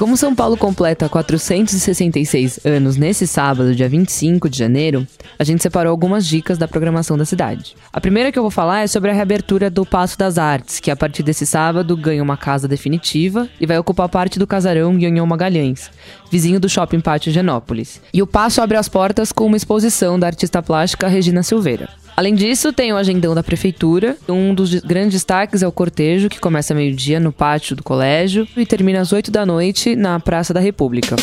Como 0.00 0.16
São 0.16 0.34
Paulo 0.34 0.56
completa 0.56 1.10
466 1.10 2.60
anos 2.64 2.96
nesse 2.96 3.26
sábado, 3.26 3.74
dia 3.74 3.86
25 3.86 4.48
de 4.48 4.56
janeiro, 4.56 5.06
a 5.38 5.44
gente 5.44 5.62
separou 5.62 5.90
algumas 5.90 6.26
dicas 6.26 6.56
da 6.56 6.66
programação 6.66 7.18
da 7.18 7.26
cidade. 7.26 7.76
A 7.92 8.00
primeira 8.00 8.32
que 8.32 8.38
eu 8.38 8.42
vou 8.42 8.50
falar 8.50 8.80
é 8.80 8.86
sobre 8.86 9.10
a 9.10 9.12
reabertura 9.12 9.68
do 9.68 9.84
Passo 9.84 10.18
das 10.18 10.38
Artes, 10.38 10.80
que 10.80 10.90
a 10.90 10.96
partir 10.96 11.22
desse 11.22 11.44
sábado 11.44 11.94
ganha 11.98 12.22
uma 12.22 12.38
casa 12.38 12.66
definitiva 12.66 13.46
e 13.60 13.66
vai 13.66 13.76
ocupar 13.76 14.08
parte 14.08 14.38
do 14.38 14.46
casarão 14.46 14.96
Guignol 14.96 15.26
Magalhães, 15.26 15.90
vizinho 16.30 16.58
do 16.58 16.66
Shopping 16.66 17.00
Pátio 17.00 17.30
Genópolis. 17.30 18.00
E 18.10 18.22
o 18.22 18.26
Passo 18.26 18.62
abre 18.62 18.78
as 18.78 18.88
portas 18.88 19.32
com 19.32 19.44
uma 19.44 19.56
exposição 19.58 20.18
da 20.18 20.28
artista 20.28 20.62
plástica 20.62 21.08
Regina 21.08 21.42
Silveira. 21.42 21.99
Além 22.20 22.34
disso, 22.34 22.70
tem 22.70 22.92
o 22.92 22.98
agendão 22.98 23.34
da 23.34 23.42
prefeitura. 23.42 24.14
Um 24.28 24.54
dos 24.54 24.68
de- 24.68 24.82
grandes 24.82 25.14
destaques 25.14 25.62
é 25.62 25.66
o 25.66 25.72
cortejo, 25.72 26.28
que 26.28 26.38
começa 26.38 26.74
meio-dia 26.74 27.18
no 27.18 27.32
pátio 27.32 27.74
do 27.74 27.82
colégio 27.82 28.46
e 28.54 28.66
termina 28.66 29.00
às 29.00 29.10
8 29.10 29.30
da 29.30 29.46
noite 29.46 29.96
na 29.96 30.20
Praça 30.20 30.52
da 30.52 30.60
República. 30.60 31.16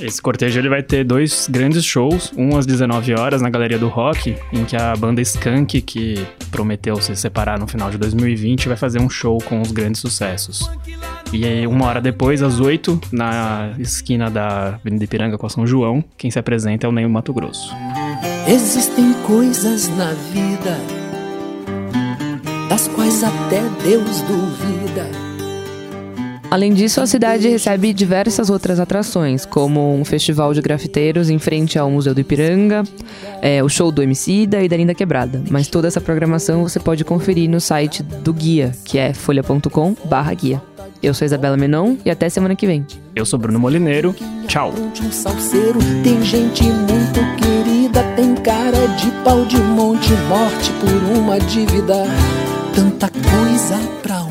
Esse 0.00 0.20
cortejo 0.20 0.58
ele 0.58 0.68
vai 0.68 0.82
ter 0.82 1.04
dois 1.04 1.46
grandes 1.48 1.84
shows, 1.84 2.32
um 2.36 2.56
às 2.58 2.66
19 2.66 3.14
horas 3.14 3.40
na 3.40 3.48
Galeria 3.50 3.78
do 3.78 3.86
Rock, 3.86 4.34
em 4.52 4.64
que 4.64 4.74
a 4.74 4.92
banda 4.96 5.22
Skank, 5.22 5.80
que 5.82 6.26
prometeu 6.50 7.00
se 7.00 7.14
separar 7.14 7.56
no 7.56 7.68
final 7.68 7.88
de 7.88 7.98
2020, 7.98 8.66
vai 8.66 8.76
fazer 8.76 9.00
um 9.00 9.08
show 9.08 9.38
com 9.42 9.62
os 9.62 9.70
grandes 9.70 10.00
sucessos. 10.00 10.68
E 11.36 11.44
aí, 11.44 11.66
uma 11.66 11.84
hora 11.84 12.00
depois, 12.00 12.42
às 12.42 12.60
8, 12.60 12.98
na 13.12 13.74
esquina 13.78 14.30
da 14.30 14.68
Avenida 14.68 15.04
Ipiranga 15.04 15.36
com 15.36 15.44
a 15.44 15.50
São 15.50 15.66
João, 15.66 16.02
quem 16.16 16.30
se 16.30 16.38
apresenta 16.38 16.86
é 16.86 16.88
o 16.88 16.92
Neil 16.92 17.10
Mato 17.10 17.30
Grosso. 17.34 17.74
Existem 18.48 19.12
coisas 19.26 19.86
na 19.98 20.12
vida 20.32 20.78
das 22.70 22.88
quais 22.88 23.22
até 23.22 23.60
Deus 23.84 24.22
duvida. 24.22 25.10
Além 26.50 26.72
disso, 26.72 27.02
a 27.02 27.06
cidade 27.06 27.50
recebe 27.50 27.92
diversas 27.92 28.48
outras 28.48 28.80
atrações, 28.80 29.44
como 29.44 29.94
um 29.94 30.06
festival 30.06 30.54
de 30.54 30.62
grafiteiros 30.62 31.28
em 31.28 31.38
frente 31.38 31.78
ao 31.78 31.90
Museu 31.90 32.14
do 32.14 32.20
Ipiranga, 32.22 32.82
é, 33.42 33.62
o 33.62 33.68
show 33.68 33.92
do 33.92 34.02
Emicida 34.02 34.62
e 34.62 34.70
da 34.70 34.76
Linda 34.78 34.94
Quebrada. 34.94 35.42
Mas 35.50 35.68
toda 35.68 35.86
essa 35.86 36.00
programação 36.00 36.62
você 36.62 36.80
pode 36.80 37.04
conferir 37.04 37.50
no 37.50 37.60
site 37.60 38.02
do 38.02 38.32
Guia, 38.32 38.72
que 38.86 38.96
é 38.96 39.12
folha.com 39.12 39.94
barra 40.08 40.32
guia. 40.32 40.62
Eu 41.02 41.14
sou 41.14 41.24
Isabela 41.24 41.56
Menon 41.56 41.96
e 42.04 42.10
até 42.10 42.28
semana 42.28 42.56
que 42.56 42.66
vem. 42.66 42.86
Eu 43.14 43.24
sou 43.24 43.38
Bruno 43.38 43.58
Molineiro, 43.58 44.14
tchau! 44.48 44.72
Salseiro, 45.10 45.78
tem 46.02 46.22
gente 46.22 46.64
muito 46.64 47.20
querida, 47.36 48.02
tem 48.16 48.34
cara 48.36 48.86
de 48.96 49.10
pau 49.22 49.44
de 49.44 49.58
monte, 49.58 50.12
morte 50.28 50.70
por 50.80 51.18
uma 51.18 51.38
dívida. 51.38 52.04
Tanta 52.74 53.08
coisa 53.08 53.78
pra 54.02 54.25